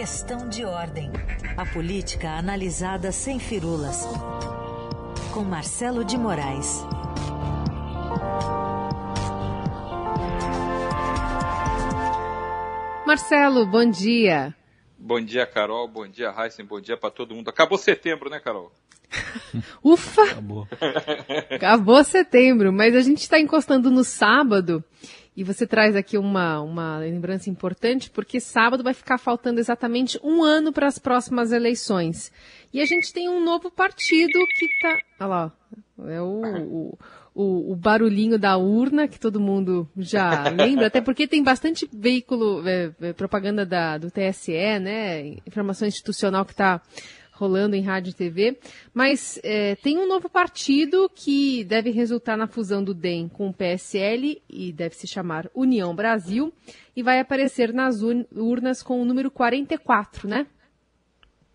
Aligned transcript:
Questão 0.00 0.48
de 0.48 0.64
ordem. 0.64 1.12
A 1.58 1.66
política 1.66 2.30
analisada 2.30 3.12
sem 3.12 3.38
firulas. 3.38 4.06
Com 5.34 5.44
Marcelo 5.44 6.02
de 6.02 6.16
Moraes. 6.16 6.82
Marcelo, 13.06 13.66
bom 13.66 13.90
dia. 13.90 14.56
Bom 14.98 15.20
dia, 15.20 15.44
Carol. 15.44 15.86
Bom 15.86 16.08
dia, 16.08 16.34
Heisen. 16.34 16.64
Bom 16.64 16.80
dia 16.80 16.96
para 16.96 17.10
todo 17.10 17.34
mundo. 17.34 17.50
Acabou 17.50 17.76
setembro, 17.76 18.30
né, 18.30 18.40
Carol? 18.40 18.72
Ufa! 19.84 20.22
Acabou. 20.22 20.66
Acabou 21.50 22.02
setembro, 22.04 22.72
mas 22.72 22.96
a 22.96 23.02
gente 23.02 23.18
está 23.18 23.38
encostando 23.38 23.90
no 23.90 24.02
sábado 24.02 24.82
e 25.40 25.42
você 25.42 25.66
traz 25.66 25.96
aqui 25.96 26.18
uma, 26.18 26.60
uma 26.60 26.98
lembrança 26.98 27.48
importante, 27.48 28.10
porque 28.10 28.38
sábado 28.38 28.84
vai 28.84 28.92
ficar 28.92 29.16
faltando 29.16 29.58
exatamente 29.58 30.20
um 30.22 30.44
ano 30.44 30.70
para 30.70 30.86
as 30.86 30.98
próximas 30.98 31.50
eleições. 31.50 32.30
E 32.70 32.78
a 32.78 32.84
gente 32.84 33.10
tem 33.10 33.26
um 33.26 33.42
novo 33.42 33.70
partido 33.70 34.38
que 34.58 34.66
está. 34.66 34.98
Olha 35.18 35.26
lá, 35.26 35.52
é 36.08 36.20
o, 36.20 36.42
o 36.44 36.98
o, 37.32 37.74
barulhinho 37.74 38.38
da 38.38 38.58
urna, 38.58 39.08
que 39.08 39.18
todo 39.18 39.40
mundo 39.40 39.88
já 39.96 40.50
lembra, 40.50 40.88
até 40.88 41.00
porque 41.00 41.26
tem 41.26 41.42
bastante 41.42 41.88
veículo, 41.90 42.68
é, 42.68 42.90
é, 43.00 43.12
propaganda 43.14 43.64
da, 43.64 43.96
do 43.96 44.10
TSE, 44.10 44.78
né? 44.78 45.36
Informação 45.46 45.88
institucional 45.88 46.44
que 46.44 46.52
está 46.52 46.82
rolando 47.40 47.74
em 47.74 47.82
rádio 47.82 48.10
e 48.10 48.14
TV. 48.14 48.58
Mas 48.92 49.40
é, 49.42 49.74
tem 49.76 49.96
um 49.96 50.06
novo 50.06 50.28
partido 50.28 51.10
que 51.14 51.64
deve 51.64 51.90
resultar 51.90 52.36
na 52.36 52.46
fusão 52.46 52.84
do 52.84 52.92
DEM 52.92 53.28
com 53.28 53.48
o 53.48 53.54
PSL 53.54 54.42
e 54.48 54.70
deve 54.72 54.94
se 54.94 55.08
chamar 55.08 55.50
União 55.54 55.94
Brasil 55.94 56.52
e 56.94 57.02
vai 57.02 57.18
aparecer 57.18 57.72
nas 57.72 58.02
urnas 58.02 58.82
com 58.82 59.00
o 59.00 59.04
número 59.06 59.30
44, 59.30 60.28
né? 60.28 60.46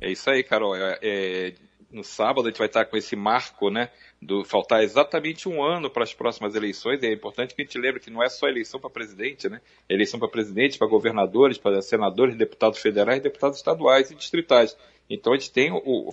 É 0.01 0.11
isso 0.11 0.27
aí, 0.29 0.43
Carol. 0.43 0.75
É, 0.75 0.97
é, 1.01 1.53
no 1.95 2.03
sábado 2.03 2.47
a 2.47 2.49
gente 2.49 2.57
vai 2.57 2.67
estar 2.67 2.85
com 2.85 2.97
esse 2.97 3.15
marco, 3.15 3.69
né? 3.69 3.89
Do 4.21 4.43
faltar 4.43 4.83
exatamente 4.83 5.47
um 5.47 5.63
ano 5.63 5.89
para 5.89 6.03
as 6.03 6.13
próximas 6.13 6.53
eleições. 6.53 7.01
E 7.01 7.07
é 7.07 7.13
importante 7.13 7.55
que 7.55 7.61
a 7.61 7.65
gente 7.65 7.77
lembre 7.77 8.01
que 8.01 8.11
não 8.11 8.21
é 8.21 8.27
só 8.27 8.47
eleição 8.47 8.79
para 8.79 8.89
presidente, 8.89 9.47
né? 9.47 9.61
Eleição 9.87 10.19
para 10.19 10.27
presidente, 10.27 10.77
para 10.77 10.87
governadores, 10.87 11.57
para 11.57 11.81
senadores, 11.81 12.35
deputados 12.35 12.79
federais, 12.79 13.21
deputados 13.21 13.57
estaduais 13.57 14.11
e 14.11 14.15
distritais. 14.15 14.75
Então 15.09 15.33
a 15.33 15.37
gente 15.37 15.51
tem 15.51 15.71
o, 15.71 16.09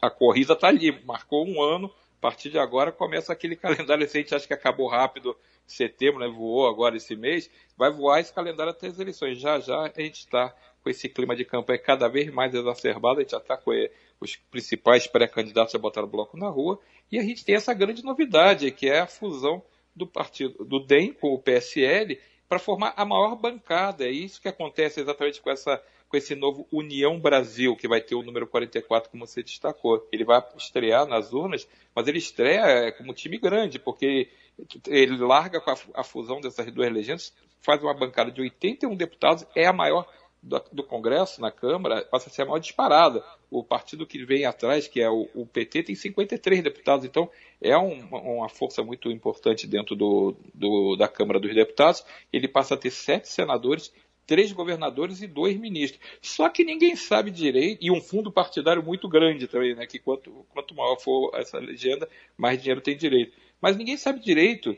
a 0.00 0.10
corrida 0.10 0.52
está 0.52 0.68
ali, 0.68 1.04
marcou 1.04 1.46
um 1.46 1.62
ano. 1.62 1.92
A 2.18 2.20
partir 2.20 2.50
de 2.50 2.58
agora 2.58 2.90
começa 2.90 3.32
aquele 3.32 3.54
calendário. 3.56 4.08
Se 4.08 4.18
a 4.18 4.20
gente 4.20 4.34
acha 4.34 4.46
que 4.46 4.54
acabou 4.54 4.88
rápido 4.88 5.36
setembro, 5.66 6.20
né, 6.20 6.28
voou 6.28 6.68
agora 6.68 6.96
esse 6.96 7.16
mês, 7.16 7.50
vai 7.76 7.90
voar 7.90 8.20
esse 8.20 8.32
calendário 8.32 8.70
até 8.70 8.86
as 8.86 8.98
eleições. 8.98 9.38
Já 9.38 9.58
já 9.60 9.82
a 9.82 10.00
gente 10.00 10.20
está 10.20 10.54
com 10.82 10.90
esse 10.90 11.08
clima 11.08 11.34
de 11.34 11.44
campanha 11.44 11.80
cada 11.80 12.08
vez 12.08 12.32
mais 12.32 12.54
exacerbado, 12.54 13.18
a 13.18 13.22
gente 13.22 13.32
já 13.32 13.38
está 13.38 13.56
com 13.56 13.72
os 14.20 14.36
principais 14.36 15.06
pré-candidatos 15.08 15.74
a 15.74 15.78
botar 15.78 16.04
o 16.04 16.06
bloco 16.06 16.36
na 16.36 16.48
rua, 16.48 16.78
e 17.10 17.18
a 17.18 17.22
gente 17.22 17.44
tem 17.44 17.56
essa 17.56 17.74
grande 17.74 18.04
novidade, 18.04 18.70
que 18.70 18.88
é 18.88 19.00
a 19.00 19.06
fusão 19.06 19.62
do 19.94 20.06
partido 20.06 20.64
do 20.64 20.78
DEM 20.78 21.12
com 21.12 21.34
o 21.34 21.42
PSL 21.42 22.20
para 22.48 22.60
formar 22.60 22.94
a 22.96 23.04
maior 23.04 23.34
bancada. 23.34 24.04
É 24.04 24.10
isso 24.10 24.40
que 24.40 24.46
acontece 24.46 25.00
exatamente 25.00 25.42
com 25.42 25.50
essa 25.50 25.82
com 26.08 26.16
esse 26.16 26.34
novo 26.34 26.66
União 26.72 27.18
Brasil, 27.18 27.76
que 27.76 27.88
vai 27.88 28.00
ter 28.00 28.14
o 28.14 28.22
número 28.22 28.46
44, 28.46 29.10
como 29.10 29.26
você 29.26 29.42
destacou. 29.42 30.06
Ele 30.12 30.24
vai 30.24 30.42
estrear 30.56 31.06
nas 31.06 31.32
urnas, 31.32 31.68
mas 31.94 32.06
ele 32.06 32.18
estreia 32.18 32.60
é, 32.60 32.92
como 32.92 33.12
time 33.12 33.38
grande, 33.38 33.78
porque 33.78 34.28
ele 34.86 35.16
larga 35.18 35.60
com 35.60 35.70
a, 35.94 36.04
fusão 36.04 36.40
dessas 36.40 36.70
duas 36.72 36.92
legendas, 36.92 37.34
faz 37.60 37.82
uma 37.82 37.94
bancada 37.94 38.30
de 38.30 38.40
81 38.40 38.94
deputados, 38.96 39.46
é 39.54 39.66
a 39.66 39.72
maior 39.72 40.06
do, 40.72 40.84
Congresso, 40.84 41.40
na 41.40 41.50
Câmara, 41.50 42.02
passa 42.02 42.28
a 42.28 42.32
ser 42.32 42.42
a 42.42 42.44
maior 42.44 42.58
disparada. 42.58 43.24
O 43.50 43.64
partido 43.64 44.06
que 44.06 44.24
vem 44.24 44.44
atrás, 44.44 44.86
que 44.86 45.00
é 45.00 45.10
o, 45.10 45.46
PT, 45.46 45.84
tem 45.84 45.94
53 45.94 46.62
deputados, 46.62 47.04
então 47.04 47.28
é 47.60 47.76
um, 47.76 48.06
uma 48.10 48.48
força 48.48 48.82
muito 48.82 49.10
importante 49.10 49.66
dentro 49.66 49.96
do, 49.96 50.36
do, 50.54 50.96
da 50.96 51.08
Câmara 51.08 51.40
dos 51.40 51.52
Deputados. 51.52 52.04
Ele 52.32 52.46
passa 52.46 52.74
a 52.74 52.76
ter 52.76 52.90
sete 52.90 53.28
senadores, 53.28 53.92
três 54.26 54.52
governadores 54.52 55.22
e 55.22 55.26
dois 55.26 55.56
ministros. 55.56 56.00
Só 56.20 56.48
que 56.48 56.64
ninguém 56.64 56.96
sabe 56.96 57.30
direito, 57.30 57.78
e 57.84 57.90
um 57.90 58.00
fundo 58.00 58.30
partidário 58.30 58.82
muito 58.82 59.08
grande 59.08 59.46
também, 59.46 59.74
né? 59.74 59.86
Que 59.86 59.98
quanto, 59.98 60.44
quanto 60.50 60.74
maior 60.74 60.96
for 60.96 61.30
essa 61.34 61.58
legenda, 61.58 62.08
mais 62.36 62.60
dinheiro 62.60 62.80
tem 62.80 62.96
direito. 62.96 63.32
Mas 63.60 63.76
ninguém 63.76 63.96
sabe 63.96 64.20
direito 64.20 64.76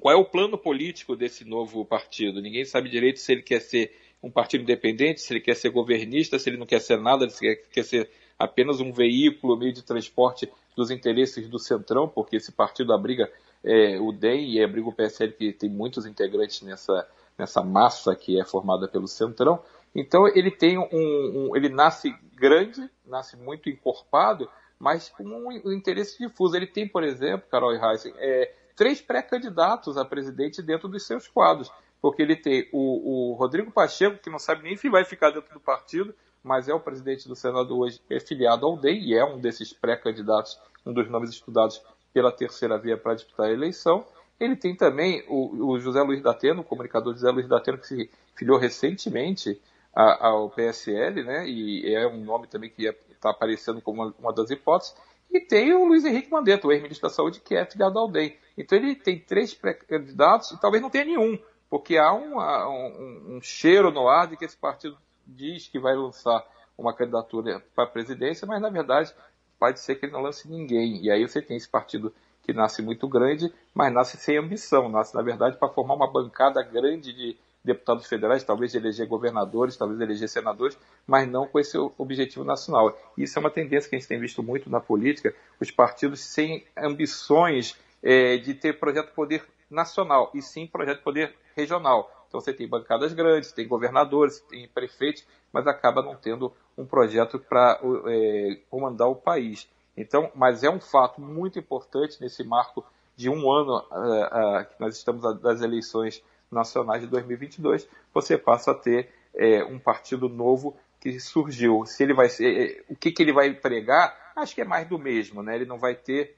qual 0.00 0.14
é 0.14 0.18
o 0.18 0.24
plano 0.24 0.56
político 0.56 1.14
desse 1.14 1.44
novo 1.44 1.84
partido. 1.84 2.40
Ninguém 2.40 2.64
sabe 2.64 2.88
direito 2.88 3.18
se 3.18 3.32
ele 3.32 3.42
quer 3.42 3.60
ser 3.60 3.92
um 4.22 4.30
partido 4.30 4.62
independente, 4.62 5.20
se 5.20 5.32
ele 5.32 5.40
quer 5.40 5.54
ser 5.54 5.70
governista, 5.70 6.38
se 6.38 6.48
ele 6.48 6.56
não 6.56 6.66
quer 6.66 6.80
ser 6.80 6.98
nada, 6.98 7.28
se 7.28 7.44
ele 7.44 7.56
quer 7.72 7.84
ser 7.84 8.10
apenas 8.38 8.80
um 8.80 8.92
veículo, 8.92 9.56
meio 9.56 9.72
de 9.72 9.82
transporte 9.82 10.50
dos 10.76 10.90
interesses 10.90 11.48
do 11.48 11.58
Centrão, 11.58 12.08
porque 12.08 12.36
esse 12.36 12.52
partido 12.52 12.92
abriga 12.92 13.30
é, 13.62 13.98
o 14.00 14.12
DEM 14.12 14.52
e 14.52 14.62
abriga 14.62 14.88
o 14.88 14.92
PSL, 14.92 15.32
que 15.32 15.52
tem 15.52 15.68
muitos 15.68 16.06
integrantes 16.06 16.62
nessa, 16.62 17.06
nessa 17.40 17.62
massa 17.62 18.14
que 18.14 18.40
é 18.40 18.44
formada 18.44 18.86
pelo 18.86 19.08
Centrão. 19.08 19.60
Então 19.94 20.28
ele 20.28 20.50
tem 20.50 20.78
um, 20.78 20.86
um 20.92 21.56
ele 21.56 21.68
nasce 21.68 22.14
grande, 22.34 22.88
nasce 23.04 23.36
muito 23.36 23.68
encorpado, 23.68 24.48
mas 24.78 25.08
com 25.08 25.24
um 25.24 25.72
interesse 25.72 26.18
difuso. 26.18 26.56
Ele 26.56 26.66
tem, 26.66 26.86
por 26.86 27.02
exemplo, 27.02 27.48
Carol 27.50 27.72
Heissen, 27.72 28.14
é, 28.16 28.54
três 28.76 29.00
pré-candidatos 29.00 29.96
a 29.96 30.04
presidente 30.04 30.62
dentro 30.62 30.88
dos 30.88 31.04
seus 31.06 31.26
quadros 31.26 31.70
porque 32.00 32.22
ele 32.22 32.36
tem 32.36 32.68
o, 32.72 33.32
o 33.32 33.34
Rodrigo 33.34 33.70
Pacheco, 33.70 34.18
que 34.18 34.30
não 34.30 34.38
sabe 34.38 34.62
nem 34.62 34.76
se 34.76 34.88
vai 34.88 35.04
ficar 35.04 35.30
dentro 35.30 35.52
do 35.52 35.60
partido, 35.60 36.14
mas 36.42 36.68
é 36.68 36.74
o 36.74 36.80
presidente 36.80 37.28
do 37.28 37.36
Senado 37.36 37.78
hoje, 37.78 38.00
é 38.08 38.18
filiado 38.18 38.64
ao 38.64 38.76
DEM 38.76 39.02
e 39.02 39.14
é 39.14 39.24
um 39.24 39.38
desses 39.38 39.72
pré-candidatos, 39.72 40.58
um 40.86 40.92
dos 40.92 41.08
nomes 41.10 41.30
estudados 41.30 41.82
pela 42.12 42.32
terceira 42.32 42.78
via 42.78 42.96
para 42.96 43.14
disputar 43.14 43.46
a 43.46 43.52
eleição. 43.52 44.04
Ele 44.40 44.56
tem 44.56 44.74
também 44.74 45.22
o, 45.28 45.72
o 45.72 45.78
José 45.78 46.02
Luiz 46.02 46.22
Dateno, 46.22 46.62
o 46.62 46.64
comunicador 46.64 47.12
José 47.12 47.30
Luiz 47.30 47.46
Dateno, 47.46 47.78
que 47.78 47.86
se 47.86 48.10
filiou 48.34 48.58
recentemente 48.58 49.60
a, 49.94 50.28
ao 50.28 50.48
PSL, 50.50 51.22
né, 51.22 51.46
e 51.46 51.94
é 51.94 52.06
um 52.06 52.24
nome 52.24 52.46
também 52.46 52.70
que 52.70 52.86
está 52.86 53.30
aparecendo 53.30 53.80
como 53.82 54.02
uma, 54.02 54.14
uma, 54.18 54.32
das 54.32 54.50
hipóteses. 54.50 54.94
E 55.30 55.38
tem 55.40 55.72
o 55.74 55.84
Luiz 55.84 56.04
Henrique 56.04 56.30
Mandetta, 56.30 56.66
o 56.66 56.72
ex-ministro 56.72 57.08
da 57.08 57.14
Saúde, 57.14 57.40
que 57.40 57.54
é 57.54 57.64
filiado 57.64 57.98
ao 57.98 58.10
DEM. 58.10 58.36
Então 58.56 58.78
ele 58.78 58.96
tem 58.96 59.18
três 59.18 59.54
pré-candidatos 59.54 60.52
e 60.52 60.60
talvez 60.60 60.82
não 60.82 60.90
tenha 60.90 61.04
nenhum 61.04 61.38
porque 61.70 61.96
há 61.96 62.12
um, 62.12 63.36
um, 63.36 63.40
cheiro 63.40 63.92
no 63.92 64.08
ar 64.08 64.26
de 64.26 64.36
que 64.36 64.44
esse 64.44 64.56
partido 64.56 64.98
diz 65.24 65.68
que 65.68 65.78
vai 65.78 65.94
lançar 65.94 66.44
uma 66.76 66.92
candidatura 66.92 67.62
para 67.74 67.84
a 67.84 67.86
presidência, 67.86 68.46
mas 68.46 68.60
na 68.60 68.68
verdade 68.68 69.14
pode 69.58 69.78
ser 69.78 69.94
que 69.94 70.06
ele 70.06 70.12
não 70.12 70.20
lance 70.20 70.50
ninguém. 70.50 71.00
E 71.00 71.10
aí 71.10 71.26
você 71.26 71.40
tem 71.40 71.56
esse 71.56 71.68
partido 71.68 72.12
que 72.42 72.52
nasce 72.52 72.82
muito 72.82 73.06
grande, 73.08 73.52
mas 73.74 73.92
nasce 73.92 74.16
sem 74.16 74.36
ambição, 74.36 74.88
nasce 74.88 75.14
na 75.14 75.22
verdade 75.22 75.56
para 75.56 75.68
formar 75.68 75.94
uma 75.94 76.10
bancada 76.10 76.62
grande 76.62 77.12
de 77.12 77.36
deputados 77.62 78.06
federais, 78.06 78.42
talvez 78.42 78.74
eleger 78.74 79.06
governadores, 79.06 79.76
talvez 79.76 80.00
eleger 80.00 80.28
senadores, 80.28 80.78
mas 81.06 81.28
não 81.28 81.46
com 81.46 81.60
esse 81.60 81.76
objetivo 81.98 82.44
nacional. 82.44 82.96
Isso 83.16 83.38
é 83.38 83.40
uma 83.40 83.50
tendência 83.50 83.88
que 83.88 83.96
a 83.96 83.98
gente 83.98 84.08
tem 84.08 84.18
visto 84.18 84.42
muito 84.42 84.70
na 84.70 84.80
política, 84.80 85.34
os 85.60 85.70
partidos 85.70 86.20
sem 86.20 86.64
ambições 86.76 87.76
é, 88.02 88.38
de 88.38 88.54
ter 88.54 88.78
projeto 88.78 89.08
de 89.08 89.14
poder 89.14 89.44
nacional, 89.70 90.30
e 90.34 90.42
sim 90.42 90.66
projeto 90.66 90.98
de 90.98 91.04
poder 91.04 91.34
regional. 91.54 92.10
Então 92.28 92.40
você 92.40 92.52
tem 92.52 92.66
bancadas 92.66 93.12
grandes, 93.12 93.52
tem 93.52 93.66
governadores, 93.66 94.40
tem 94.48 94.66
prefeitos, 94.68 95.26
mas 95.52 95.66
acaba 95.66 96.02
não 96.02 96.14
tendo 96.14 96.52
um 96.78 96.86
projeto 96.86 97.38
para 97.38 97.80
é, 98.06 98.58
comandar 98.70 99.08
o 99.08 99.16
país. 99.16 99.68
Então, 100.00 100.30
mas 100.34 100.62
é 100.62 100.70
um 100.70 100.80
fato 100.80 101.20
muito 101.20 101.58
importante 101.58 102.20
nesse 102.20 102.42
marco 102.42 102.84
de 103.16 103.28
um 103.28 103.50
ano 103.50 103.78
uh, 103.90 104.60
uh, 104.60 104.64
que 104.64 104.80
nós 104.80 104.96
estamos 104.96 105.22
das 105.40 105.60
eleições 105.60 106.22
nacionais 106.50 107.02
de 107.02 107.08
2022, 107.08 107.88
você 108.12 108.36
passa 108.36 108.72
a 108.72 108.74
ter 108.74 109.10
é, 109.34 109.62
um 109.62 109.78
partido 109.78 110.28
novo 110.28 110.76
que 110.98 111.20
surgiu. 111.20 111.84
Se 111.86 112.02
ele 112.02 112.12
vai 112.12 112.28
ser, 112.28 112.84
o 112.88 112.96
que, 112.96 113.12
que 113.12 113.22
ele 113.22 113.32
vai 113.32 113.52
pregar? 113.54 114.32
Acho 114.34 114.54
que 114.54 114.60
é 114.60 114.64
mais 114.64 114.88
do 114.88 114.98
mesmo, 114.98 115.42
né? 115.42 115.54
Ele 115.54 115.64
não 115.64 115.78
vai 115.78 115.94
ter 115.94 116.36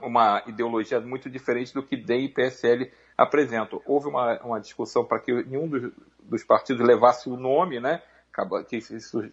uma 0.00 0.42
ideologia 0.46 1.00
muito 1.00 1.28
diferente 1.28 1.74
do 1.74 1.82
que 1.82 1.96
DEM 1.96 2.24
e 2.24 2.28
PSL 2.28 2.90
apresentam. 3.16 3.82
Houve 3.84 4.08
uma, 4.08 4.40
uma 4.42 4.60
discussão 4.60 5.04
para 5.04 5.20
que 5.20 5.32
nenhum 5.44 5.68
dos, 5.68 5.92
dos, 6.20 6.44
partidos 6.44 6.86
levasse 6.86 7.28
o 7.28 7.36
nome, 7.36 7.78
né? 7.78 8.02
que 8.68 8.78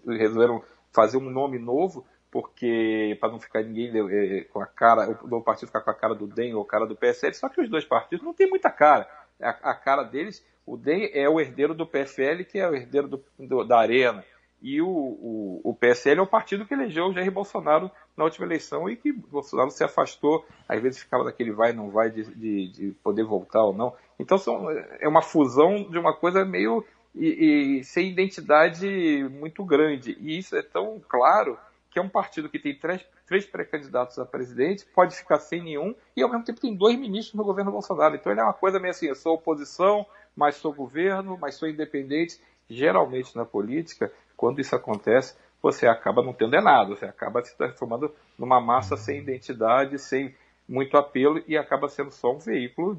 resolveram 0.05 0.61
fazer 0.91 1.17
um 1.17 1.29
nome 1.29 1.57
novo, 1.57 2.05
porque 2.31 3.17
para 3.19 3.31
não 3.31 3.39
ficar 3.39 3.63
ninguém 3.63 3.91
é, 4.11 4.43
com 4.43 4.61
a 4.61 4.65
cara, 4.67 5.09
o 5.09 5.41
partido 5.41 5.67
ficar 5.67 5.81
com 5.81 5.89
a 5.89 5.95
cara 5.95 6.13
do 6.13 6.27
DEM 6.27 6.53
ou 6.53 6.61
a 6.61 6.67
cara 6.67 6.85
do 6.85 6.95
PSL, 6.95 7.33
só 7.33 7.49
que 7.49 7.61
os 7.61 7.69
dois 7.69 7.85
partidos 7.85 8.23
não 8.23 8.33
têm 8.33 8.49
muita 8.49 8.69
cara. 8.69 9.09
A, 9.41 9.49
a 9.71 9.73
cara 9.73 10.03
deles, 10.03 10.45
o 10.65 10.77
DEM 10.77 11.09
é 11.13 11.27
o 11.27 11.39
herdeiro 11.39 11.73
do 11.73 11.87
PFL, 11.87 12.43
que 12.47 12.59
é 12.59 12.69
o 12.69 12.75
herdeiro 12.75 13.07
do, 13.07 13.23
do, 13.39 13.63
da 13.63 13.79
Arena. 13.79 14.23
E 14.61 14.81
o, 14.81 14.87
o, 14.87 15.61
o, 15.63 15.73
PSL 15.73 16.19
é 16.19 16.21
o 16.21 16.27
partido 16.27 16.65
que 16.65 16.73
elegeu 16.73 17.05
o 17.05 17.13
Jair 17.13 17.31
Bolsonaro 17.31 17.89
na 18.15 18.25
última 18.25 18.45
eleição 18.45 18.89
e 18.89 18.95
que 18.97 19.11
Bolsonaro 19.11 19.71
se 19.71 19.85
afastou, 19.85 20.45
às 20.67 20.81
vezes 20.81 20.99
ficava 20.99 21.23
daquele 21.23 21.53
vai 21.53 21.71
não 21.71 21.89
vai 21.89 22.11
de, 22.11 22.25
de, 22.35 22.67
de 22.67 22.91
poder 23.01 23.23
voltar 23.23 23.63
ou 23.63 23.73
não. 23.73 23.95
Então 24.19 24.37
são, 24.37 24.69
é 24.69 25.07
uma 25.07 25.21
fusão 25.21 25.89
de 25.89 25.97
uma 25.97 26.13
coisa 26.13 26.43
meio 26.43 26.85
e, 27.15 27.79
e 27.79 27.83
sem 27.85 28.09
identidade 28.09 29.25
muito 29.31 29.63
grande. 29.63 30.17
E 30.19 30.37
isso 30.37 30.57
é 30.57 30.61
tão 30.61 31.01
claro 31.07 31.57
que 31.91 31.97
é 31.97 32.01
um 32.01 32.09
partido 32.09 32.49
que 32.49 32.59
tem 32.59 32.75
três, 32.75 33.05
três 33.25 33.45
pré-candidatos 33.45 34.19
a 34.19 34.25
presidente, 34.25 34.85
pode 34.93 35.15
ficar 35.15 35.39
sem 35.39 35.63
nenhum, 35.63 35.95
e 36.15 36.21
ao 36.21 36.29
mesmo 36.29 36.43
tempo 36.43 36.61
tem 36.61 36.75
dois 36.75 36.97
ministros 36.97 37.35
no 37.35 37.43
governo 37.43 37.71
Bolsonaro. 37.71 38.15
Então 38.15 38.31
ele 38.31 38.41
é 38.41 38.43
uma 38.43 38.53
coisa 38.53 38.79
meio 38.79 38.91
assim, 38.91 39.07
eu 39.07 39.15
sou 39.15 39.35
oposição, 39.35 40.05
mas 40.35 40.55
sou 40.55 40.73
governo, 40.73 41.37
mas 41.39 41.55
sou 41.55 41.67
independente. 41.67 42.39
Geralmente 42.69 43.35
na 43.35 43.45
política, 43.45 44.11
quando 44.37 44.61
isso 44.61 44.75
acontece, 44.75 45.35
você 45.61 45.87
acaba 45.87 46.23
não 46.23 46.33
tendo 46.33 46.55
é 46.55 46.61
nada, 46.61 46.95
você 46.95 47.05
acaba 47.05 47.43
se 47.43 47.57
transformando 47.57 48.13
numa 48.37 48.61
massa 48.61 48.95
sem 48.95 49.17
identidade, 49.17 49.97
sem 49.97 50.35
muito 50.67 50.95
apelo 50.95 51.41
e 51.47 51.57
acaba 51.57 51.89
sendo 51.89 52.11
só 52.11 52.31
um 52.31 52.37
veículo 52.37 52.95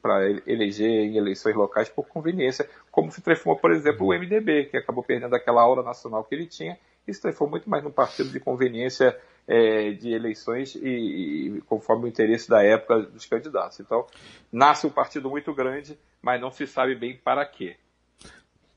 para 0.00 0.30
eleger 0.46 0.88
em 0.88 1.16
eleições 1.16 1.56
locais 1.56 1.88
por 1.88 2.06
conveniência, 2.06 2.70
como 2.88 3.10
se 3.10 3.20
transformou, 3.20 3.60
por 3.60 3.72
exemplo, 3.72 4.06
o 4.06 4.14
MDB, 4.16 4.66
que 4.66 4.76
acabou 4.76 5.02
perdendo 5.02 5.34
aquela 5.34 5.60
aura 5.60 5.82
nacional 5.82 6.22
que 6.22 6.36
ele 6.36 6.46
tinha 6.46 6.78
se 7.08 7.20
transformou 7.20 7.52
muito 7.52 7.68
mais 7.68 7.82
num 7.82 7.90
partido 7.90 8.30
de 8.30 8.40
conveniência 8.40 9.16
é, 9.46 9.92
de 9.92 10.10
eleições 10.12 10.74
e, 10.76 10.88
e, 11.56 11.60
conforme 11.62 12.04
o 12.04 12.08
interesse 12.08 12.48
da 12.48 12.62
época 12.62 13.02
dos 13.02 13.26
candidatos. 13.26 13.80
Então, 13.80 14.06
nasce 14.52 14.86
um 14.86 14.90
partido 14.90 15.28
muito 15.28 15.52
grande, 15.54 15.98
mas 16.22 16.40
não 16.40 16.50
se 16.50 16.66
sabe 16.66 16.94
bem 16.94 17.16
para 17.16 17.44
quê. 17.44 17.76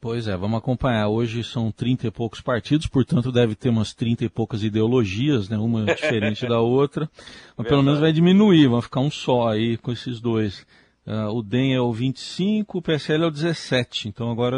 Pois 0.03 0.27
é, 0.27 0.35
vamos 0.35 0.57
acompanhar. 0.57 1.07
Hoje 1.07 1.45
são 1.45 1.71
30 1.71 2.07
e 2.07 2.11
poucos 2.11 2.41
partidos, 2.41 2.87
portanto 2.87 3.31
deve 3.31 3.55
ter 3.55 3.69
umas 3.69 3.93
30 3.93 4.25
e 4.25 4.29
poucas 4.29 4.61
ideologias, 4.61 5.47
né? 5.47 5.57
uma 5.57 5.85
diferente 5.95 6.45
da 6.45 6.59
outra. 6.59 7.09
Mas 7.55 7.67
pelo 7.67 7.81
menos 7.81 8.01
vai 8.01 8.11
diminuir, 8.11 8.67
vai 8.67 8.81
ficar 8.81 8.99
um 8.99 9.09
só 9.09 9.47
aí 9.47 9.77
com 9.77 9.93
esses 9.93 10.19
dois. 10.19 10.65
Uh, 11.07 11.29
o 11.33 11.41
DEM 11.41 11.73
é 11.73 11.79
o 11.79 11.93
25, 11.93 12.77
o 12.77 12.81
PSL 12.81 13.23
é 13.23 13.27
o 13.27 13.31
17. 13.31 14.09
Então 14.09 14.29
agora 14.29 14.57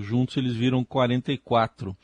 juntos 0.00 0.36
eles 0.36 0.54
viram 0.56 0.82
44. 0.82 1.96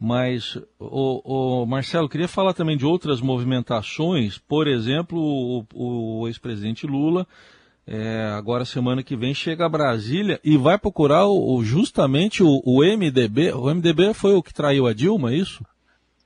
Mas, 0.00 0.56
o, 0.78 1.62
o 1.62 1.66
Marcelo, 1.66 2.08
queria 2.08 2.26
falar 2.26 2.54
também 2.54 2.74
de 2.74 2.86
outras 2.86 3.20
movimentações. 3.20 4.38
Por 4.38 4.66
exemplo, 4.66 5.18
o, 5.20 6.22
o 6.22 6.26
ex-presidente 6.26 6.86
Lula 6.86 7.26
é, 7.86 8.32
agora 8.36 8.64
semana 8.64 9.02
que 9.02 9.16
vem 9.16 9.34
chega 9.34 9.66
a 9.66 9.68
Brasília 9.68 10.40
e 10.44 10.56
vai 10.56 10.78
procurar 10.78 11.26
o, 11.26 11.62
justamente 11.62 12.42
o, 12.42 12.62
MDB. 12.82 13.52
O 13.52 13.66
MDB 13.74 14.14
foi 14.14 14.34
o 14.34 14.42
que 14.42 14.54
traiu 14.54 14.86
a 14.86 14.94
Dilma, 14.94 15.32
é 15.32 15.36
isso? 15.36 15.64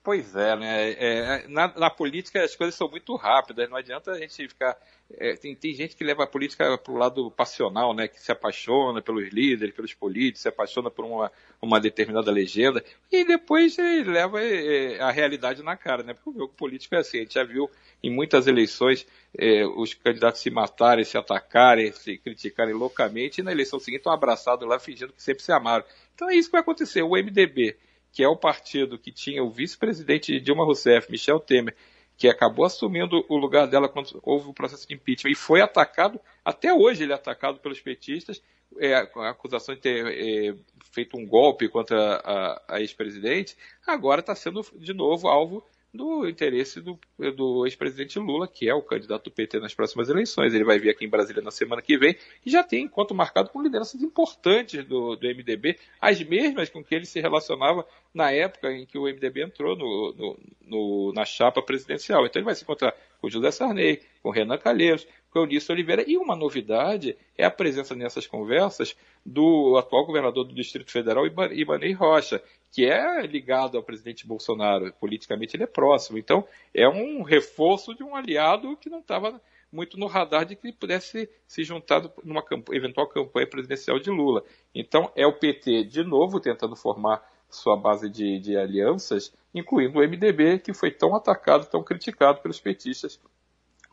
Pois 0.04 0.36
é, 0.36 0.54
né? 0.54 0.90
É, 0.92 1.48
na, 1.48 1.66
na, 1.78 1.88
política 1.88 2.44
as 2.44 2.54
coisas 2.54 2.74
são 2.74 2.90
muito 2.90 3.16
rápidas, 3.16 3.70
não 3.70 3.78
adianta 3.78 4.10
a 4.10 4.18
gente 4.18 4.48
ficar. 4.48 4.76
É, 5.16 5.34
tem, 5.34 5.56
tem, 5.56 5.72
gente 5.72 5.96
que 5.96 6.04
leva 6.04 6.24
a 6.24 6.26
política 6.26 6.76
para 6.76 6.92
o 6.92 6.96
lado 6.98 7.30
passional, 7.30 7.94
né? 7.94 8.06
Que 8.06 8.20
se 8.20 8.30
apaixona 8.30 9.00
pelos 9.00 9.30
líderes, 9.32 9.74
pelos 9.74 9.94
políticos, 9.94 10.42
se 10.42 10.48
apaixona 10.48 10.90
por 10.90 11.06
uma, 11.06 11.32
uma 11.60 11.80
determinada 11.80 12.30
legenda, 12.30 12.84
e 13.10 13.24
depois 13.24 13.78
leva 13.78 14.42
é, 14.42 15.00
a 15.00 15.10
realidade 15.10 15.62
na 15.62 15.74
cara, 15.74 16.02
né? 16.02 16.12
Porque 16.12 16.28
o 16.28 16.38
jogo 16.42 16.52
político 16.52 16.94
é 16.94 16.98
assim, 16.98 17.20
a 17.20 17.22
gente 17.22 17.34
já 17.34 17.44
viu 17.44 17.70
em 18.02 18.10
muitas 18.14 18.46
eleições 18.46 19.06
é, 19.38 19.64
os 19.64 19.94
candidatos 19.94 20.42
se 20.42 20.50
matarem, 20.50 21.02
se 21.02 21.16
atacarem, 21.16 21.92
se 21.92 22.18
criticarem 22.18 22.74
loucamente, 22.74 23.40
e 23.40 23.44
na 23.44 23.52
eleição 23.52 23.80
seguinte 23.80 24.00
estão 24.00 24.12
abraçados 24.12 24.68
lá 24.68 24.78
fingindo 24.78 25.14
que 25.14 25.22
sempre 25.22 25.42
se 25.42 25.50
amaram. 25.50 25.84
Então 26.14 26.28
é 26.28 26.34
isso 26.34 26.48
que 26.48 26.52
vai 26.52 26.60
acontecer. 26.60 27.00
O 27.00 27.12
MDB 27.12 27.74
que 28.14 28.22
é 28.22 28.28
o 28.28 28.36
partido 28.36 28.96
que 28.96 29.10
tinha 29.10 29.42
o 29.42 29.50
vice-presidente 29.50 30.40
Dilma 30.40 30.64
Rousseff, 30.64 31.10
Michel 31.10 31.40
Temer, 31.40 31.74
que 32.16 32.28
acabou 32.28 32.64
assumindo 32.64 33.24
o 33.28 33.36
lugar 33.36 33.66
dela 33.66 33.88
quando 33.88 34.20
houve 34.22 34.48
o 34.48 34.54
processo 34.54 34.86
de 34.86 34.94
impeachment 34.94 35.32
e 35.32 35.34
foi 35.34 35.60
atacado, 35.60 36.20
até 36.44 36.72
hoje 36.72 37.02
ele 37.02 37.12
é 37.12 37.16
atacado 37.16 37.58
pelos 37.58 37.80
petistas, 37.80 38.40
é, 38.78 39.04
com 39.06 39.20
a 39.20 39.30
acusação 39.30 39.74
de 39.74 39.80
ter 39.80 40.06
é, 40.06 40.54
feito 40.92 41.16
um 41.16 41.26
golpe 41.26 41.68
contra 41.68 41.98
a, 42.24 42.76
a 42.76 42.80
ex-presidente, 42.80 43.56
agora 43.84 44.20
está 44.20 44.34
sendo 44.34 44.64
de 44.76 44.94
novo 44.94 45.26
alvo 45.26 45.66
do 45.94 46.28
interesse 46.28 46.80
do, 46.80 46.98
do 47.36 47.64
ex-presidente 47.64 48.18
Lula, 48.18 48.48
que 48.48 48.68
é 48.68 48.74
o 48.74 48.82
candidato 48.82 49.24
do 49.24 49.30
PT 49.30 49.60
nas 49.60 49.72
próximas 49.72 50.08
eleições. 50.08 50.52
Ele 50.52 50.64
vai 50.64 50.76
vir 50.76 50.90
aqui 50.90 51.04
em 51.04 51.08
Brasília 51.08 51.40
na 51.40 51.52
semana 51.52 51.80
que 51.80 51.96
vem 51.96 52.16
e 52.44 52.50
já 52.50 52.64
tem 52.64 52.82
encontro 52.82 53.16
marcado 53.16 53.48
com 53.50 53.62
lideranças 53.62 54.02
importantes 54.02 54.84
do, 54.84 55.14
do 55.14 55.26
MDB, 55.26 55.78
as 56.00 56.20
mesmas 56.22 56.68
com 56.68 56.82
que 56.82 56.96
ele 56.96 57.06
se 57.06 57.20
relacionava 57.20 57.86
na 58.12 58.32
época 58.32 58.72
em 58.72 58.84
que 58.84 58.98
o 58.98 59.04
MDB 59.04 59.44
entrou 59.44 59.76
no, 59.76 60.12
no, 60.12 60.38
no, 60.66 61.12
na 61.12 61.24
chapa 61.24 61.62
presidencial. 61.62 62.26
Então 62.26 62.40
ele 62.40 62.46
vai 62.46 62.56
se 62.56 62.64
encontrar 62.64 62.92
com 63.20 63.30
José 63.30 63.52
Sarney, 63.52 64.02
com 64.20 64.30
Renan 64.30 64.58
Calheiros, 64.58 65.06
com 65.34 65.40
Eunício 65.40 65.72
Oliveira. 65.72 66.04
E 66.06 66.16
uma 66.16 66.36
novidade 66.36 67.16
é 67.36 67.44
a 67.44 67.50
presença 67.50 67.92
nessas 67.96 68.24
conversas 68.24 68.96
do 69.26 69.76
atual 69.76 70.06
governador 70.06 70.44
do 70.44 70.54
Distrito 70.54 70.92
Federal, 70.92 71.26
Ibanei 71.26 71.92
Rocha, 71.92 72.40
que 72.70 72.86
é 72.86 73.26
ligado 73.26 73.76
ao 73.76 73.82
presidente 73.82 74.26
Bolsonaro. 74.26 74.92
Politicamente 75.00 75.56
ele 75.56 75.64
é 75.64 75.66
próximo. 75.66 76.18
Então 76.18 76.46
é 76.72 76.88
um 76.88 77.22
reforço 77.22 77.94
de 77.96 78.04
um 78.04 78.14
aliado 78.14 78.76
que 78.76 78.88
não 78.88 79.00
estava 79.00 79.40
muito 79.72 79.98
no 79.98 80.06
radar 80.06 80.44
de 80.44 80.54
que 80.54 80.68
ele 80.68 80.76
pudesse 80.76 81.28
se 81.48 81.64
juntar 81.64 82.00
numa 82.22 82.44
eventual 82.70 83.08
campanha 83.08 83.48
presidencial 83.48 83.98
de 83.98 84.10
Lula. 84.10 84.44
Então 84.72 85.10
é 85.16 85.26
o 85.26 85.32
PT 85.32 85.82
de 85.84 86.04
novo 86.04 86.38
tentando 86.38 86.76
formar 86.76 87.28
sua 87.50 87.76
base 87.76 88.08
de, 88.08 88.38
de 88.38 88.56
alianças, 88.56 89.32
incluindo 89.52 89.98
o 89.98 90.02
MDB, 90.02 90.60
que 90.60 90.72
foi 90.72 90.92
tão 90.92 91.14
atacado, 91.14 91.66
tão 91.66 91.82
criticado 91.82 92.40
pelos 92.40 92.60
petistas 92.60 93.20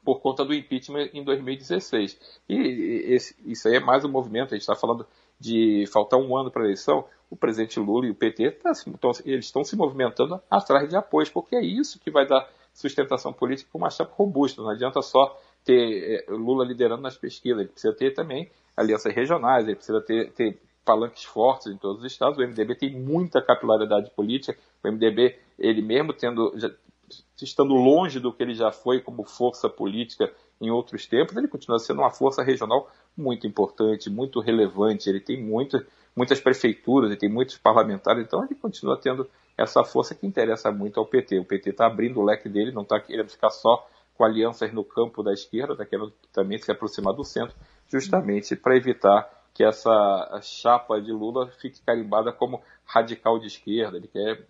por 0.04 0.20
conta 0.20 0.44
do 0.44 0.54
impeachment 0.54 1.10
em 1.14 1.24
2016. 1.24 2.20
E 2.50 2.56
esse, 3.14 3.36
isso 3.46 3.68
aí 3.68 3.76
é 3.76 3.80
mais 3.80 4.04
um 4.04 4.10
movimento, 4.10 4.54
a 4.54 4.58
gente 4.58 4.62
está 4.62 4.76
falando 4.76 5.06
de 5.40 5.86
faltar 5.92 6.20
um 6.20 6.36
ano 6.38 6.52
para 6.52 6.62
a 6.62 6.66
eleição, 6.66 7.06
o 7.30 7.36
presidente 7.36 7.80
Lula 7.80 8.06
e 8.06 8.12
o 8.12 8.16
PT 8.16 8.52
tá, 8.52 8.72
então, 8.88 9.12
eles 9.26 9.46
estão 9.46 9.64
se 9.64 9.76
movimentando 9.76 10.40
atrás 10.50 10.90
de 10.90 10.96
apoios, 10.96 11.30
porque 11.30 11.56
é 11.56 11.62
isso 11.62 12.00
que 12.00 12.12
vai 12.12 12.28
dar 12.28 12.48
sustentação 12.74 13.34
política 13.34 13.70
para 13.72 13.78
uma 13.80 13.90
chapa 13.90 14.14
robusta. 14.16 14.62
Não 14.62 14.70
adianta 14.70 15.02
só 15.02 15.40
ter 15.64 16.26
é, 16.28 16.32
Lula 16.32 16.66
liderando 16.66 17.02
nas 17.02 17.18
pesquisas, 17.18 17.60
ele 17.60 17.70
precisa 17.70 17.94
ter 17.94 18.12
também 18.12 18.52
alianças 18.76 19.14
regionais, 19.14 19.66
ele 19.66 19.76
precisa 19.76 20.02
ter, 20.02 20.32
ter 20.32 20.60
palanques 20.84 21.24
fortes 21.24 21.68
em 21.68 21.78
todos 21.78 22.04
os 22.04 22.12
estados. 22.12 22.38
O 22.38 22.42
MDB 22.42 22.76
tem 22.76 22.92
muita 22.92 23.42
capilaridade 23.42 24.10
política. 24.12 24.58
O 24.84 24.88
MDB, 24.92 25.38
ele 25.58 25.82
mesmo 25.82 26.14
tendo, 26.14 26.54
já, 26.56 26.72
estando 27.42 27.74
longe 27.74 28.20
do 28.20 28.32
que 28.32 28.42
ele 28.44 28.54
já 28.54 28.72
foi 28.72 29.02
como 29.02 29.24
força 29.24 29.70
política 29.70 30.32
em 30.60 30.70
outros 30.70 31.08
tempos, 31.08 31.36
ele 31.36 31.48
continua 31.48 31.80
sendo 31.80 32.02
uma 32.02 32.12
força 32.12 32.44
regional 32.44 32.90
muito 33.18 33.48
importante, 33.48 34.10
muito 34.10 34.40
relevante. 34.40 35.10
Ele 35.10 35.20
tem 35.20 35.42
muito, 35.42 35.84
muitas 36.16 36.40
prefeituras, 36.40 37.10
ele 37.10 37.20
tem 37.20 37.30
muitos 37.30 37.58
parlamentares, 37.58 38.24
então 38.24 38.44
ele 38.44 38.56
continua 38.56 38.98
tendo 38.98 39.28
essa 39.58 39.84
força 39.84 40.14
que 40.14 40.26
interessa 40.26 40.72
muito 40.72 41.00
ao 41.00 41.06
PT. 41.06 41.40
O 41.40 41.46
PT 41.46 41.72
está 41.72 41.88
abrindo 41.88 42.20
o 42.20 42.24
leque 42.24 42.48
dele, 42.48 42.72
não 42.72 42.84
está 42.84 43.00
querendo 43.00 43.30
ficar 43.30 43.50
só 43.50 43.88
com 44.16 44.24
alianças 44.24 44.72
no 44.72 44.84
campo 44.84 45.24
da 45.24 45.34
esquerda, 45.34 45.74
está 45.74 45.86
querendo 45.86 46.14
também 46.32 46.58
se 46.58 46.72
aproximar 46.72 47.14
do 47.14 47.24
centro, 47.24 47.56
justamente 47.88 48.56
para 48.56 48.76
evitar 48.76 49.41
que 49.54 49.64
essa 49.64 50.40
chapa 50.42 51.02
de 51.02 51.12
Lula 51.12 51.48
fique 51.60 51.82
carimbada 51.82 52.32
como 52.32 52.62
radical 52.86 53.40
de 53.40 53.48
esquerda. 53.48 53.98
Ele 53.98 54.08
quer 54.08 54.46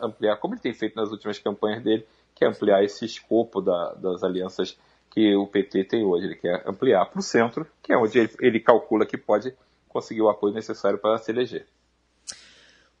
ampliar, 0.00 0.36
como 0.36 0.54
ele 0.54 0.60
tem 0.60 0.74
feito 0.74 0.96
nas 0.96 1.10
últimas 1.10 1.38
campanhas 1.38 1.82
dele, 1.82 2.06
quer 2.34 2.46
ampliar 2.46 2.82
esse 2.84 3.04
escopo 3.04 3.60
da, 3.60 3.94
das 3.94 4.22
alianças 4.22 4.78
que 5.10 5.34
o 5.34 5.46
PT 5.46 5.84
tem 5.84 6.04
hoje. 6.04 6.26
Ele 6.26 6.36
quer 6.36 6.62
ampliar 6.66 7.06
para 7.06 7.18
o 7.18 7.22
centro, 7.22 7.66
que 7.82 7.92
é 7.92 7.96
onde 7.96 8.18
ele, 8.18 8.30
ele 8.40 8.60
calcula 8.60 9.06
que 9.06 9.16
pode 9.16 9.54
conseguir 9.88 10.22
o 10.22 10.28
apoio 10.28 10.54
necessário 10.54 10.98
para 10.98 11.18
se 11.18 11.30
eleger. 11.30 11.66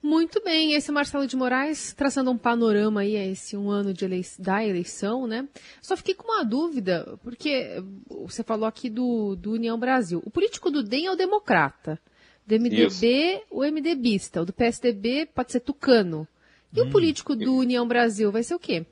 Muito 0.06 0.40
bem, 0.40 0.74
esse 0.74 0.88
é 0.88 0.94
Marcelo 0.94 1.26
de 1.26 1.34
Moraes 1.34 1.92
traçando 1.92 2.30
um 2.30 2.38
panorama 2.38 3.00
aí 3.00 3.16
a 3.16 3.26
esse 3.26 3.56
um 3.56 3.68
ano 3.68 3.92
de 3.92 4.06
da 4.38 4.64
eleição, 4.64 5.26
né? 5.26 5.48
Só 5.82 5.96
fiquei 5.96 6.14
com 6.14 6.32
uma 6.32 6.44
dúvida, 6.44 7.18
porque 7.24 7.82
você 8.08 8.44
falou 8.44 8.68
aqui 8.68 8.88
do, 8.88 9.34
do 9.34 9.50
União 9.50 9.76
Brasil. 9.76 10.22
O 10.24 10.30
político 10.30 10.70
do 10.70 10.84
DEM 10.84 11.06
é 11.06 11.10
o 11.10 11.16
democrata. 11.16 12.00
Do 12.46 12.54
MDB, 12.54 12.86
Isso. 12.86 13.42
o 13.50 13.64
MDBista. 13.64 14.42
O 14.42 14.44
do 14.44 14.52
PSDB 14.52 15.26
pode 15.26 15.50
ser 15.50 15.58
tucano. 15.58 16.28
E 16.72 16.80
hum. 16.80 16.86
o 16.86 16.90
político 16.90 17.34
do 17.34 17.56
União 17.56 17.84
Brasil 17.88 18.30
vai 18.30 18.44
ser 18.44 18.54
o 18.54 18.60
quê? 18.60 18.86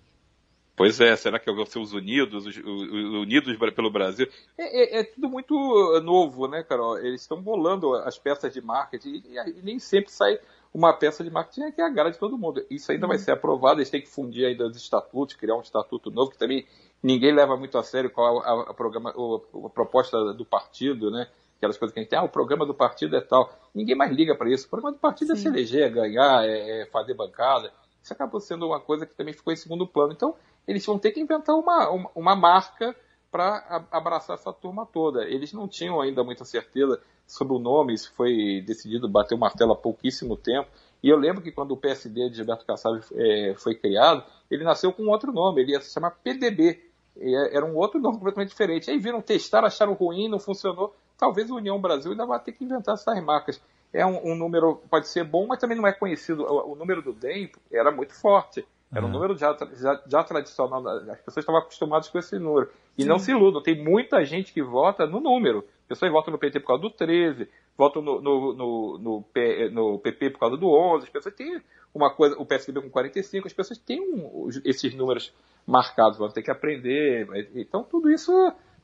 Pois 0.76 1.00
é, 1.00 1.14
será 1.14 1.38
que 1.38 1.52
vão 1.52 1.64
ser 1.64 1.78
os 1.78 1.92
Unidos, 1.92 2.44
os, 2.44 2.56
os 2.56 3.14
Unidos 3.22 3.56
pelo 3.72 3.92
Brasil? 3.92 4.26
É, 4.58 4.98
é, 4.98 5.00
é, 5.00 5.04
tudo 5.04 5.28
muito 5.28 5.54
novo, 6.02 6.48
né, 6.48 6.64
Carol? 6.64 6.98
Eles 6.98 7.20
estão 7.20 7.40
bolando 7.40 7.94
as 7.94 8.18
peças 8.18 8.52
de 8.52 8.60
marketing 8.60 9.22
e, 9.24 9.38
e 9.38 9.62
nem 9.62 9.78
sempre 9.78 10.10
sai 10.10 10.40
uma 10.74 10.92
peça 10.92 11.22
de 11.22 11.30
marketing 11.30 11.70
que 11.70 11.80
agrade 11.80 12.18
todo 12.18 12.36
mundo. 12.36 12.66
Isso 12.68 12.90
ainda 12.90 13.06
vai 13.06 13.16
uhum. 13.16 13.22
ser 13.22 13.30
aprovado, 13.30 13.78
eles 13.78 13.88
têm 13.88 14.02
que 14.02 14.08
fundir 14.08 14.44
ainda 14.44 14.66
os 14.66 14.76
estatutos, 14.76 15.36
criar 15.36 15.56
um 15.56 15.60
estatuto 15.60 16.10
novo, 16.10 16.32
que 16.32 16.38
também 16.38 16.66
ninguém 17.00 17.32
leva 17.32 17.56
muito 17.56 17.78
a 17.78 17.82
sério 17.84 18.10
qual 18.10 18.40
a, 18.40 18.70
a, 18.70 18.74
programa, 18.74 19.10
a, 19.10 19.66
a 19.66 19.70
proposta 19.70 20.34
do 20.34 20.44
partido, 20.44 21.12
né? 21.12 21.28
Aquelas 21.56 21.78
coisas 21.78 21.94
que 21.94 22.00
a 22.00 22.02
gente 22.02 22.10
tem, 22.10 22.18
ah, 22.18 22.24
o 22.24 22.28
programa 22.28 22.66
do 22.66 22.74
partido 22.74 23.16
é 23.16 23.20
tal. 23.20 23.48
Ninguém 23.72 23.94
mais 23.94 24.10
liga 24.10 24.34
para 24.34 24.50
isso. 24.50 24.66
O 24.66 24.70
programa 24.70 24.96
do 24.96 25.00
partido 25.00 25.32
é 25.32 25.36
Sim. 25.36 25.40
é 25.40 25.42
se 25.44 25.48
eleger, 25.48 25.82
é 25.84 25.88
ganhar, 25.88 26.44
é, 26.44 26.82
é 26.82 26.86
fazer 26.86 27.14
bancada. 27.14 27.72
Isso 28.02 28.12
acabou 28.12 28.40
sendo 28.40 28.66
uma 28.66 28.80
coisa 28.80 29.06
que 29.06 29.14
também 29.14 29.32
ficou 29.32 29.52
em 29.52 29.56
segundo 29.56 29.86
plano. 29.86 30.12
Então, 30.12 30.34
eles 30.66 30.84
vão 30.84 30.98
ter 30.98 31.12
que 31.12 31.20
inventar 31.20 31.54
uma, 31.56 31.88
uma, 31.88 32.10
uma 32.14 32.36
marca 32.36 32.94
para 33.34 33.84
abraçar 33.90 34.36
essa 34.36 34.52
turma 34.52 34.86
toda. 34.86 35.24
Eles 35.24 35.52
não 35.52 35.66
tinham 35.66 36.00
ainda 36.00 36.22
muita 36.22 36.44
certeza 36.44 37.00
sobre 37.26 37.52
o 37.52 37.58
nome, 37.58 37.92
isso 37.92 38.12
foi 38.14 38.62
decidido 38.64 39.08
bater 39.08 39.34
o 39.34 39.38
martelo 39.38 39.72
há 39.72 39.76
pouquíssimo 39.76 40.36
tempo. 40.36 40.70
E 41.02 41.08
eu 41.08 41.16
lembro 41.16 41.42
que 41.42 41.50
quando 41.50 41.72
o 41.72 41.76
PSD 41.76 42.30
de 42.30 42.36
Gilberto 42.36 42.64
Kassab 42.64 43.00
é, 43.12 43.52
foi 43.58 43.74
criado, 43.74 44.22
ele 44.48 44.62
nasceu 44.62 44.92
com 44.92 45.08
outro 45.08 45.32
nome, 45.32 45.62
ele 45.62 45.72
ia 45.72 45.80
se 45.80 45.92
chamar 45.92 46.12
PDB. 46.12 46.80
É, 47.18 47.56
era 47.56 47.66
um 47.66 47.74
outro 47.74 47.98
nome 47.98 48.18
completamente 48.18 48.50
diferente. 48.50 48.88
Aí 48.88 49.00
viram 49.00 49.20
testar, 49.20 49.64
acharam 49.64 49.94
ruim, 49.94 50.28
não 50.28 50.38
funcionou. 50.38 50.94
Talvez 51.18 51.50
a 51.50 51.54
União 51.54 51.80
Brasil 51.80 52.12
ainda 52.12 52.24
vai 52.24 52.38
ter 52.38 52.52
que 52.52 52.62
inventar 52.62 52.94
essas 52.94 53.20
marcas. 53.20 53.60
É 53.92 54.06
um, 54.06 54.30
um 54.30 54.36
número, 54.36 54.76
pode 54.88 55.08
ser 55.08 55.24
bom, 55.24 55.48
mas 55.48 55.58
também 55.58 55.76
não 55.76 55.88
é 55.88 55.92
conhecido. 55.92 56.44
O, 56.44 56.72
o 56.72 56.74
número 56.76 57.02
do 57.02 57.12
DEM 57.12 57.50
era 57.72 57.90
muito 57.90 58.14
forte. 58.14 58.64
Era 58.92 59.04
um 59.04 59.08
número 59.08 59.36
já, 59.36 59.56
já, 59.74 60.02
já, 60.06 60.22
tradicional, 60.22 60.86
as 60.86 61.20
pessoas 61.20 61.38
estavam 61.38 61.60
acostumadas 61.60 62.08
com 62.08 62.18
esse 62.18 62.38
número. 62.38 62.70
E 62.96 63.02
Sim. 63.02 63.08
não 63.08 63.18
se 63.18 63.32
iludam, 63.32 63.60
tem 63.60 63.82
muita 63.82 64.24
gente 64.24 64.52
que 64.52 64.62
vota 64.62 65.04
no 65.06 65.20
número. 65.20 65.64
Pessoas 65.88 66.12
votam 66.12 66.32
no 66.32 66.38
PT 66.38 66.60
por 66.60 66.68
causa 66.68 66.82
do 66.82 66.90
13, 66.90 67.48
votam 67.76 68.00
no, 68.00 68.20
no, 68.20 68.52
no, 68.54 68.98
no, 68.98 69.24
no 69.70 69.98
PP 69.98 70.30
por 70.30 70.38
causa 70.38 70.56
do 70.56 70.68
11, 70.68 71.04
as 71.04 71.10
pessoas 71.10 71.34
têm 71.34 71.60
uma 71.92 72.10
coisa, 72.10 72.36
o 72.38 72.46
PSDB 72.46 72.82
com 72.82 72.90
45, 72.90 73.46
as 73.46 73.52
pessoas 73.52 73.78
têm 73.78 74.00
um, 74.00 74.48
esses 74.64 74.94
números 74.94 75.32
marcados, 75.66 76.18
vão 76.18 76.28
ter 76.28 76.42
que 76.42 76.50
aprender. 76.50 77.28
Então 77.54 77.82
tudo 77.82 78.10
isso 78.10 78.32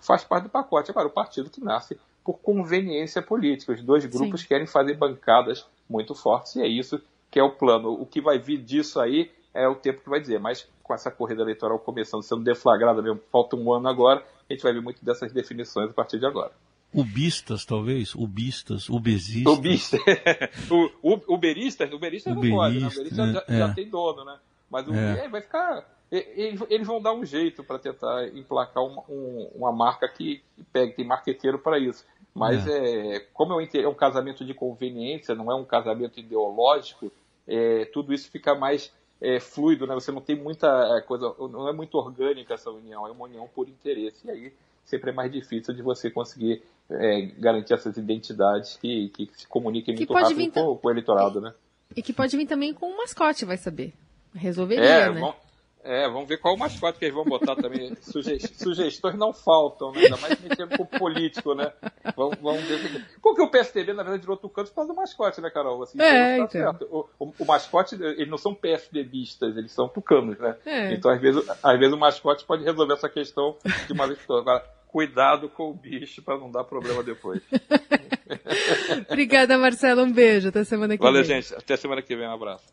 faz 0.01 0.25
parte 0.25 0.45
do 0.45 0.51
pacote. 0.51 0.91
Agora, 0.91 1.07
o 1.07 1.11
partido 1.11 1.51
que 1.51 1.63
nasce 1.63 1.99
por 2.25 2.39
conveniência 2.39 3.23
política. 3.23 3.73
Os 3.73 3.83
dois 3.83 4.05
grupos 4.07 4.43
Sim. 4.43 4.49
querem 4.49 4.67
fazer 4.67 4.95
bancadas 4.95 5.67
muito 5.89 6.15
fortes 6.15 6.57
e 6.57 6.63
é 6.63 6.69
isso 6.69 7.01
que 7.31 7.39
é 7.39 7.43
o 7.43 7.51
plano. 7.51 7.93
O 7.93 8.07
que 8.07 8.21
vai 8.21 8.39
vir 8.39 8.59
disso 8.59 9.01
aí 9.01 9.31
é 9.55 9.69
o 9.69 9.75
tempo 9.75 10.03
que 10.03 10.09
vai 10.09 10.21
dizer. 10.21 10.39
Mas 10.39 10.69
com 10.83 10.95
essa 10.95 11.11
corrida 11.11 11.43
eleitoral 11.43 11.79
começando, 11.79 12.23
sendo 12.23 12.43
deflagrada 12.43 13.01
mesmo, 13.01 13.21
falta 13.31 13.57
um 13.57 13.73
ano 13.73 13.89
agora, 13.89 14.25
a 14.49 14.53
gente 14.53 14.63
vai 14.63 14.73
ver 14.73 14.83
muito 14.83 15.05
dessas 15.05 15.33
definições 15.33 15.91
a 15.91 15.93
partir 15.93 16.19
de 16.19 16.27
agora. 16.27 16.53
Ubistas, 16.93 17.65
talvez? 17.65 18.15
Ubistas, 18.15 18.89
ubesistas. 18.89 19.53
Ubistas. 19.57 20.01
uberistas, 21.29 21.93
uberistas 21.93 22.35
não 22.35 22.43
pode, 22.43 22.81
né? 22.81 22.89
Uberista 22.89 23.27
né? 23.27 23.33
já, 23.33 23.45
é. 23.47 23.59
já, 23.59 23.75
tem 23.75 23.89
dono, 23.89 24.25
né? 24.25 24.39
Mas 24.69 24.89
o 24.89 24.95
é. 24.95 25.29
vai 25.29 25.41
ficar. 25.41 25.89
Eles 26.11 26.87
vão 26.87 27.01
dar 27.01 27.13
um 27.13 27.25
jeito 27.25 27.63
para 27.63 27.79
tentar 27.79 28.27
emplacar 28.35 28.83
uma, 28.83 29.05
um, 29.09 29.49
uma 29.55 29.73
marca 29.73 30.09
que, 30.09 30.43
que 30.57 30.65
pegue, 30.73 30.95
tem 30.95 31.05
marqueteiro 31.05 31.61
para 31.61 31.79
isso. 31.79 32.05
Mas 32.35 32.67
é. 32.67 33.17
é 33.17 33.21
como 33.33 33.61
é 33.61 33.89
um 33.89 33.95
casamento 33.95 34.45
de 34.45 34.53
conveniência, 34.53 35.35
não 35.35 35.51
é 35.51 35.55
um 35.55 35.65
casamento 35.65 36.19
ideológico, 36.19 37.13
é, 37.47 37.85
tudo 37.87 38.13
isso 38.13 38.31
fica 38.31 38.55
mais 38.55 38.93
é, 39.21 39.39
fluido, 39.39 39.87
né? 39.87 39.95
Você 39.95 40.11
não 40.11 40.21
tem 40.21 40.37
muita 40.37 40.67
é, 40.97 41.01
coisa, 41.03 41.35
não 41.39 41.69
é 41.69 41.73
muito 41.73 41.97
orgânica 41.97 42.55
essa 42.55 42.71
união, 42.71 43.07
é 43.07 43.11
uma 43.11 43.25
união 43.25 43.49
por 43.55 43.69
interesse. 43.69 44.27
E 44.27 44.31
aí 44.31 44.53
sempre 44.85 45.11
é 45.11 45.13
mais 45.13 45.31
difícil 45.31 45.75
de 45.75 45.83
você 45.83 46.11
conseguir 46.11 46.63
é, 46.91 47.23
garantir 47.39 47.75
essas 47.75 47.97
identidades 47.97 48.77
que, 48.77 49.09
que 49.11 49.31
se 49.35 49.47
comuniquem 49.47 49.95
muito 49.95 50.13
rápido 50.13 50.53
com, 50.53 50.77
com, 50.77 50.89
o 50.89 50.91
eleitorado, 50.91 51.41
né? 51.41 51.55
E 51.95 52.03
que 52.03 52.13
pode 52.13 52.37
vir 52.37 52.47
também 52.47 52.73
com 52.73 52.87
um 52.91 52.97
mascote, 52.97 53.45
vai 53.45 53.57
saber. 53.57 53.93
Resolveria, 54.35 54.85
é, 54.85 55.13
né? 55.13 55.35
É, 55.83 56.07
vamos 56.09 56.29
ver 56.29 56.39
qual 56.39 56.55
o 56.55 56.59
mascote 56.59 56.99
que 56.99 57.07
eles 57.07 57.15
vão 57.15 57.25
botar 57.25 57.57
também. 57.57 57.95
Suge 58.03 58.39
sugestões 58.39 59.17
não 59.17 59.33
faltam, 59.33 59.93
né? 59.93 60.03
Ainda 60.03 60.17
mais 60.19 60.39
mexendo 60.41 60.77
com 60.77 60.83
o 60.83 60.87
político, 60.87 61.55
né? 61.55 61.73
Vamos, 62.15 62.39
vamos 62.41 62.63
ver. 62.65 63.07
Porque 63.23 63.41
o 63.41 63.51
PSDB, 63.51 63.93
na 63.93 64.03
verdade, 64.03 64.23
virou 64.23 64.37
tucano 64.37 64.69
por 64.69 64.75
causa 64.75 64.93
do 64.93 64.97
mascote, 64.97 65.41
né, 65.41 65.51
Carol? 65.51 65.83
Assim, 65.83 66.01
é, 66.01 66.39
então. 66.39 66.49
Tá 66.49 66.73
então. 66.77 66.89
O, 66.91 67.25
o, 67.25 67.35
o, 67.39 67.45
mascote, 67.47 67.95
eles 67.95 68.29
não 68.29 68.37
são 68.37 68.55
PSDBistas, 68.55 69.57
eles 69.57 69.73
são 69.73 69.89
tucanos, 69.89 70.39
né? 70.39 70.57
É. 70.67 70.93
Então, 70.93 71.11
às 71.11 71.21
vezes, 71.21 71.43
às 71.63 71.79
vezes, 71.79 71.95
o 71.95 71.99
mascote 71.99 72.45
pode 72.45 72.63
resolver 72.63 72.95
essa 72.95 73.09
questão 73.09 73.57
de 73.87 73.93
uma 73.93 74.07
vez. 74.07 74.19
Agora, 74.29 74.63
cuidado 74.87 75.49
com 75.49 75.71
o 75.71 75.75
bicho 75.75 76.23
para 76.23 76.37
não 76.37 76.51
dar 76.51 76.65
problema 76.65 77.03
depois. 77.03 77.41
Obrigada, 79.09 79.57
Marcelo. 79.57 80.03
Um 80.03 80.13
beijo. 80.13 80.49
Até 80.49 80.63
semana 80.65 80.97
que 80.97 81.03
Valeu, 81.03 81.23
vem. 81.23 81.29
Valeu, 81.29 81.43
gente. 81.43 81.55
Até 81.55 81.77
semana 81.77 82.03
que 82.03 82.15
vem. 82.15 82.27
Um 82.27 82.33
abraço. 82.33 82.71